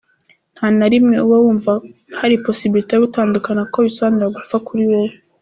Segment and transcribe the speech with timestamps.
[0.55, 1.73] Nta na rimwe uba wumva
[2.19, 5.11] hari possibilite yo gutandukana kuko bisobanura gupfa kuri wowe.